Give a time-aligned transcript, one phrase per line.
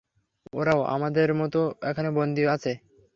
[0.53, 2.71] ওরাও আমাদের মতো এখানে বন্দী হয়ে আছে!